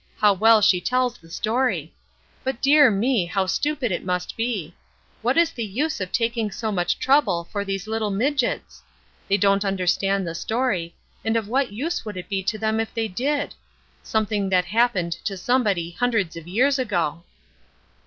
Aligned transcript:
How 0.17 0.33
well 0.33 0.61
she 0.61 0.81
tells 0.81 1.19
the 1.19 1.29
story! 1.29 1.93
But 2.43 2.59
dear 2.59 2.89
me! 2.89 3.27
how 3.27 3.45
stupid 3.45 3.91
it 3.91 4.03
must 4.03 4.35
be. 4.35 4.73
What 5.21 5.37
is 5.37 5.51
the 5.51 5.63
use 5.63 6.01
of 6.01 6.11
taking 6.11 6.49
so 6.49 6.71
much 6.71 6.97
trouble 6.97 7.43
for 7.51 7.63
these 7.63 7.85
little 7.85 8.09
midgets? 8.09 8.81
They 9.29 9.37
don't 9.37 9.63
understand 9.63 10.25
the 10.27 10.33
story, 10.33 10.95
and 11.23 11.37
of 11.37 11.47
what 11.47 11.71
use 11.73 12.03
would 12.03 12.17
it 12.17 12.29
be 12.29 12.41
to 12.45 12.57
them 12.57 12.79
if 12.79 12.91
they 12.95 13.07
did? 13.07 13.53
Something 14.01 14.49
that 14.49 14.65
happened 14.65 15.11
to 15.23 15.37
somebody 15.37 15.91
hundreds 15.91 16.35
of 16.35 16.47
years 16.47 16.79
ago." 16.79 17.21